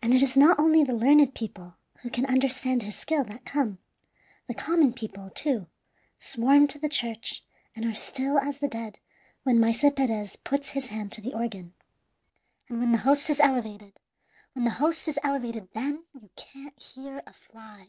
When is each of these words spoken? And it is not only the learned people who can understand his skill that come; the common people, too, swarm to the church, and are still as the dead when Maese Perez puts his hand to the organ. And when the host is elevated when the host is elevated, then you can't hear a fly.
And 0.00 0.14
it 0.14 0.22
is 0.22 0.36
not 0.36 0.60
only 0.60 0.84
the 0.84 0.92
learned 0.94 1.34
people 1.34 1.74
who 2.02 2.08
can 2.08 2.24
understand 2.26 2.84
his 2.84 2.96
skill 2.96 3.24
that 3.24 3.44
come; 3.44 3.78
the 4.46 4.54
common 4.54 4.92
people, 4.92 5.28
too, 5.28 5.66
swarm 6.20 6.68
to 6.68 6.78
the 6.78 6.88
church, 6.88 7.42
and 7.74 7.84
are 7.84 7.92
still 7.92 8.38
as 8.38 8.58
the 8.58 8.68
dead 8.68 9.00
when 9.42 9.58
Maese 9.58 9.84
Perez 9.96 10.36
puts 10.36 10.68
his 10.68 10.86
hand 10.86 11.10
to 11.10 11.20
the 11.20 11.34
organ. 11.34 11.74
And 12.68 12.78
when 12.78 12.92
the 12.92 12.98
host 12.98 13.28
is 13.28 13.40
elevated 13.40 13.98
when 14.52 14.64
the 14.66 14.70
host 14.78 15.08
is 15.08 15.18
elevated, 15.24 15.68
then 15.74 16.04
you 16.14 16.30
can't 16.36 16.80
hear 16.80 17.20
a 17.26 17.32
fly. 17.32 17.88